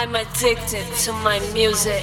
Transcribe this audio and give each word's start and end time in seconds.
I'm 0.00 0.14
addicted 0.14 0.86
to 1.04 1.12
my 1.12 1.38
music. 1.52 2.02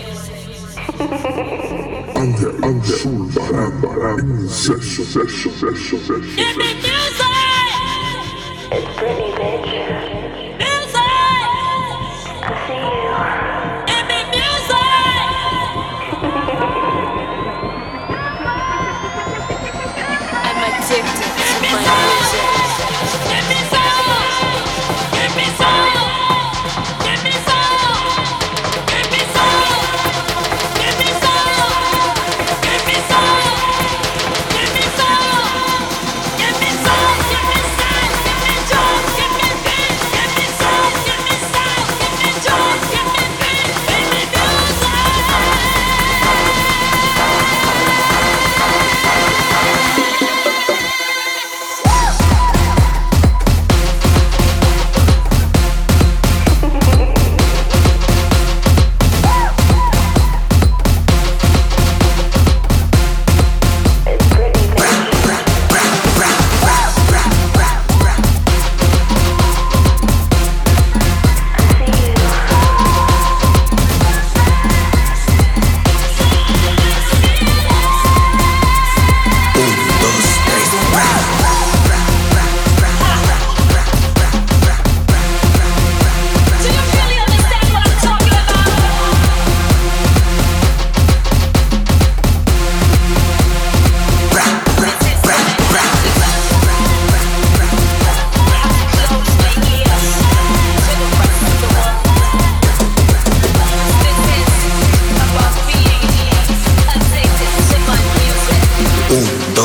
Under, 2.15 2.51
under, 2.63 2.99
baram, 3.33 3.81
baram, 3.81 4.47
session, 4.47 5.03
session, 5.03 5.51
session, 5.51 5.99
session. 6.01 6.35
Give 6.35 6.57
me 6.57 6.73
music! 6.75 7.25
It's 8.71 8.85
Britney, 8.99 9.33
bitch. 9.33 10.46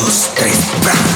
dos, 0.05 0.27
três 0.35 0.57
pra. 0.81 1.12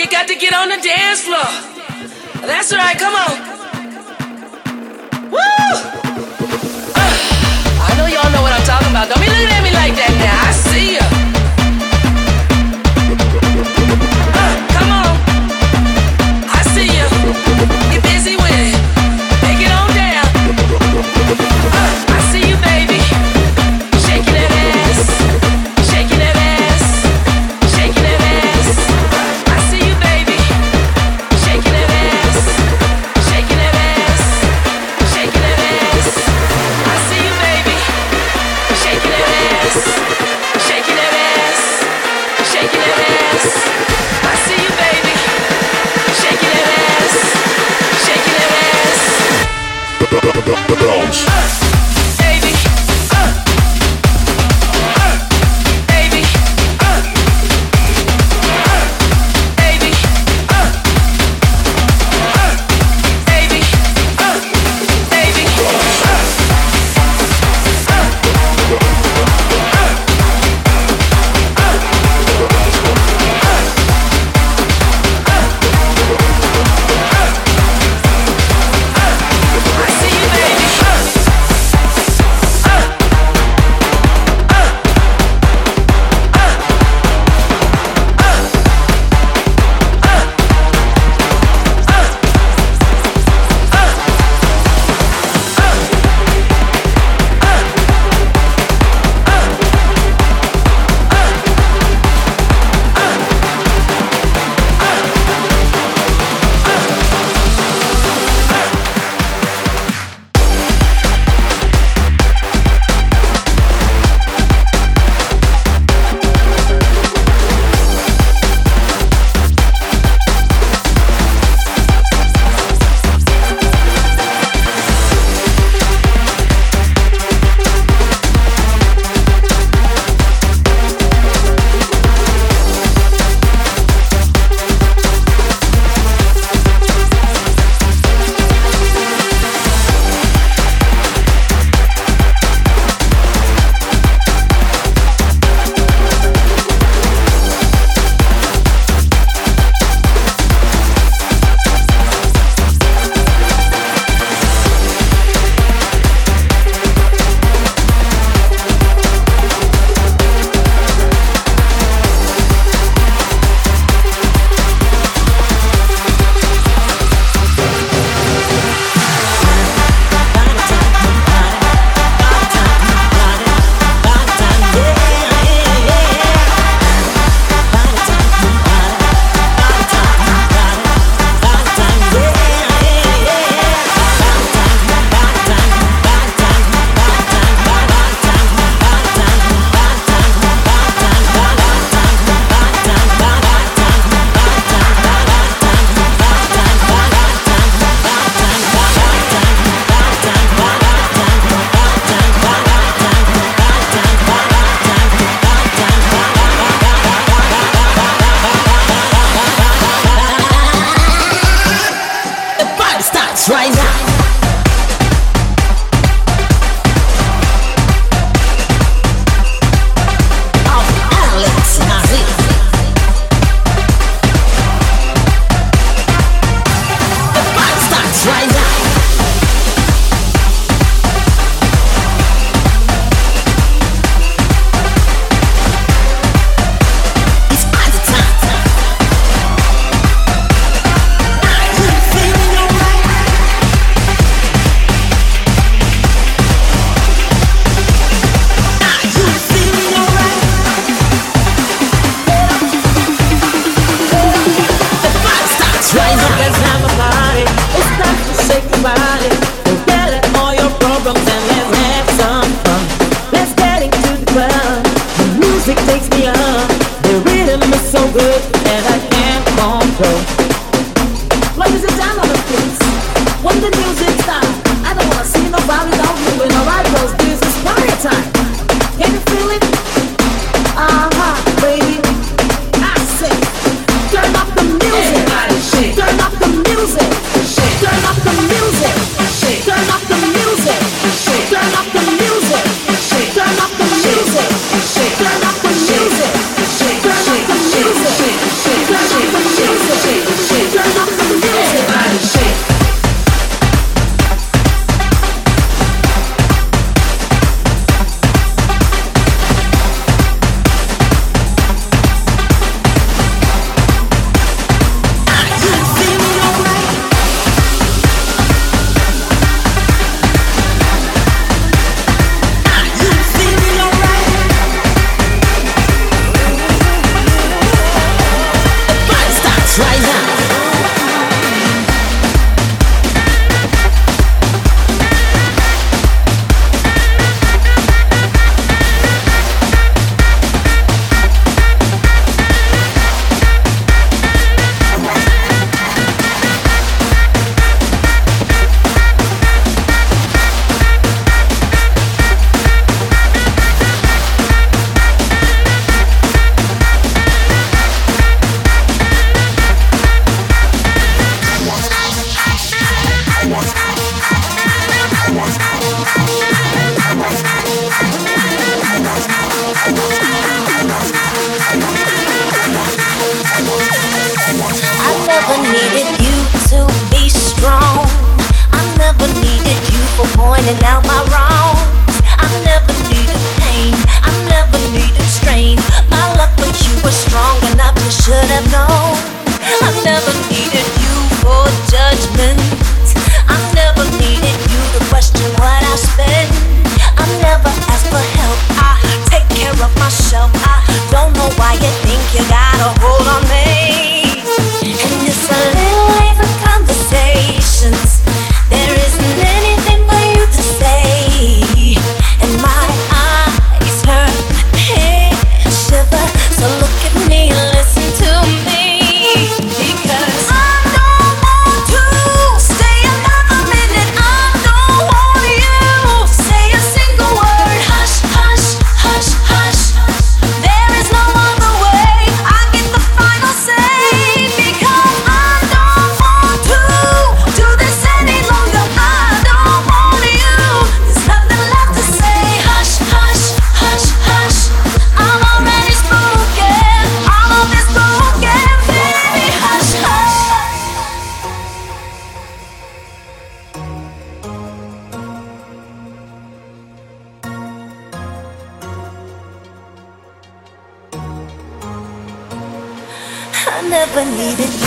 You 0.00 0.08
got 0.08 0.26
to 0.28 0.34
get 0.34 0.54
on 0.54 0.70
the 0.70 0.80
dance 0.80 1.20
floor. 1.20 1.44
That's 2.48 2.72
right, 2.72 2.96
come 2.96 3.14
on. 3.14 3.36
Woo! 5.30 5.38
Uh, 6.96 7.16
I 7.84 7.94
know 7.98 8.06
y'all 8.06 8.32
know 8.32 8.40
what 8.40 8.50
I'm 8.50 8.64
talking 8.64 8.88
about. 8.88 9.10
Don't 9.10 9.20
be 9.20 9.26
looking 9.26 9.52
at 9.52 9.62
me 9.62 9.70
like 9.74 9.94
that 9.96 10.16
now. 10.16 10.48
I 10.48 10.52
see 10.52 10.94
ya. 10.94 11.19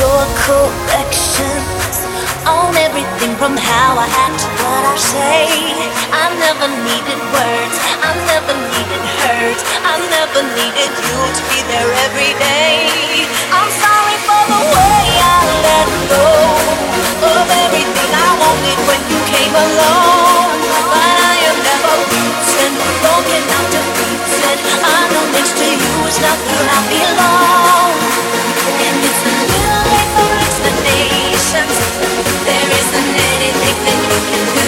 your 0.04 0.26
corrections 0.44 1.96
on 2.44 2.76
everything 2.76 3.32
from 3.39 3.56
how 3.56 3.96
I 3.96 4.08
act 4.28 4.44
to 4.44 4.50
what 4.60 4.84
I 4.84 4.96
say. 5.00 5.48
I 6.12 6.28
never 6.44 6.68
needed 6.84 7.20
words, 7.32 7.76
I 8.04 8.12
never 8.28 8.52
needed 8.52 9.04
hurt, 9.24 9.60
I 9.88 9.96
never 10.12 10.42
needed 10.60 10.92
you 11.08 11.18
to 11.39 11.42
be 11.48 11.60
there 11.72 11.92
every 12.04 12.36
day. 12.36 12.84
I'm 13.48 13.72
sorry 13.80 14.18
for 14.28 14.42
the 14.52 14.62
way 14.76 15.04
I 15.24 15.39
let 15.72 15.88
go 16.12 16.28
of 17.39 17.48
everything 17.63 18.12
I 18.12 18.30
wanted 18.44 18.80
when 18.84 19.02
you 19.08 19.20
came 19.32 19.56
along, 19.56 20.52
but 20.92 21.16
I 21.32 21.36
am 21.48 21.58
never 21.63 21.96
rooted, 22.12 22.74
broken 23.00 23.44
out 23.56 23.68
to 23.72 23.82
rooted. 24.04 24.58
I 24.84 25.00
know 25.16 25.26
next 25.32 25.56
to 25.63 25.68
you 25.72 25.94
is 26.12 26.20
not 26.20 26.39
where 26.44 26.68
I 26.76 26.80
belong. 26.92 27.92
There 31.54 31.62
isn't 31.62 33.16
anything 33.30 33.78
that 33.86 34.00
you 34.10 34.20
can 34.32 34.58
do. 34.58 34.62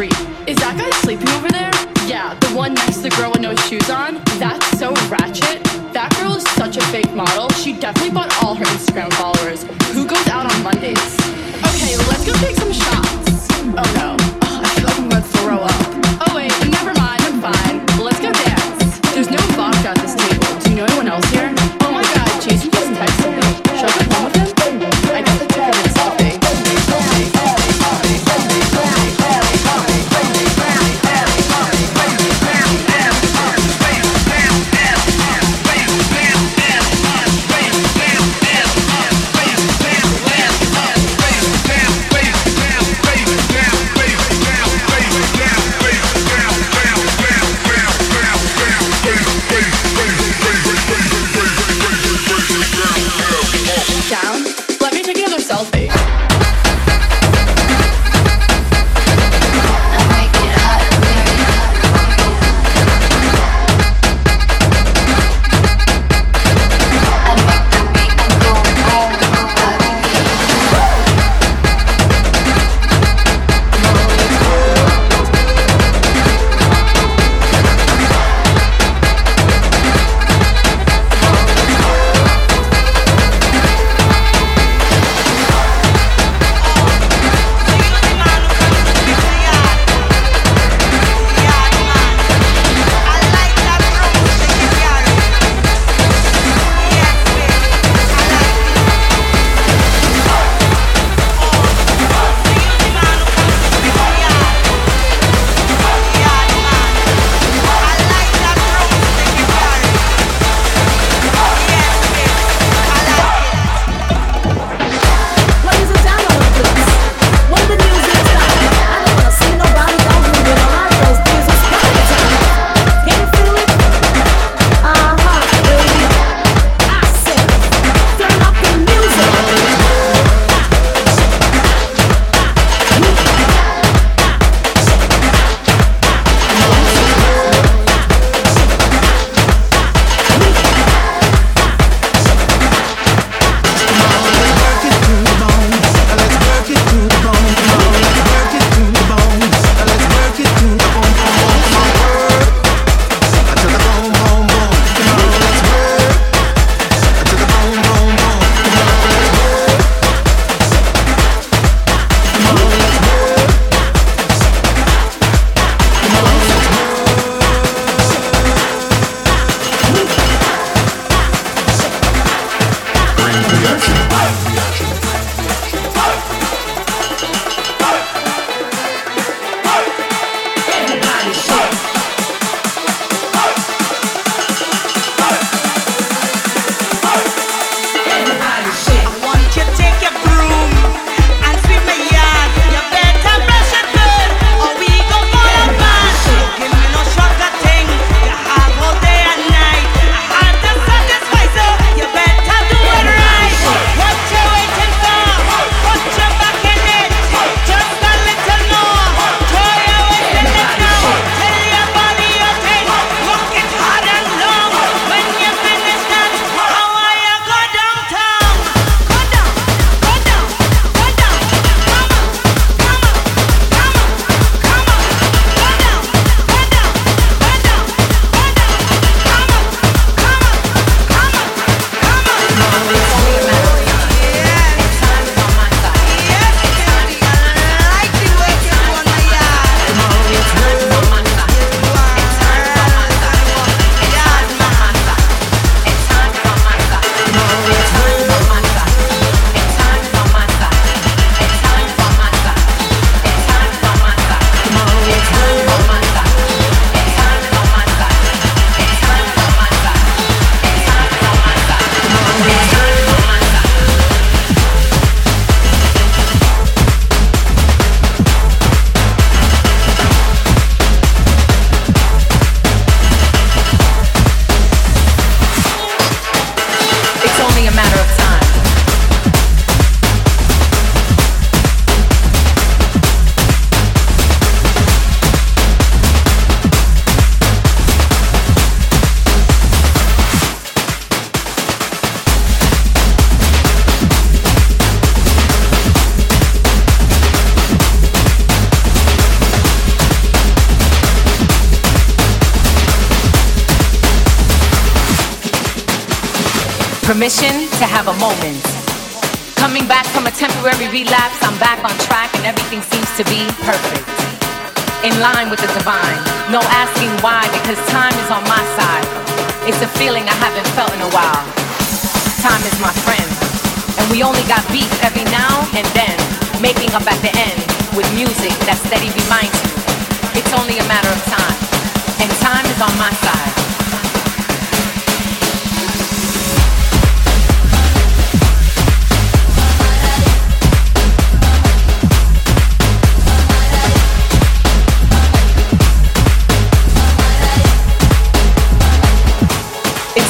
Creep. 0.00 0.12
Is 0.48 0.56
that 0.56 0.78
guy 0.78 0.90
sleeping 1.00 1.28
over 1.36 1.48
there? 1.48 1.70
Yeah, 2.08 2.32
the 2.40 2.48
one 2.56 2.72
next 2.72 2.96
to 2.96 3.02
the 3.02 3.10
girl 3.10 3.30
with 3.32 3.42
no 3.42 3.54
shoes 3.68 3.90
on. 3.90 4.14
That's 4.38 4.78
so 4.78 4.94
ratchet. 5.12 5.62
That 5.92 6.16
girl 6.18 6.36
is 6.36 6.44
such 6.56 6.78
a 6.78 6.82
fake 6.86 7.12
model. 7.12 7.50
She 7.50 7.72
definitely 7.72 8.12
bought 8.12 8.32
all 8.42 8.54
her 8.54 8.64
Instagram 8.64 9.12
followers. 9.14 9.64
Who 9.92 10.06
goes 10.06 10.26
out 10.28 10.50
on 10.50 10.62
Mondays? 10.62 11.14
Okay, 11.68 11.96
let's 12.08 12.24
go 12.24 12.32
take 12.40 12.56
some 12.56 12.72
shots. 12.72 13.48
Oh 13.76 13.92
no. 13.96 14.09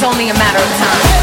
It's 0.03 0.09
only 0.09 0.31
a 0.31 0.33
matter 0.33 0.57
of 0.57 0.79
time. 0.79 1.20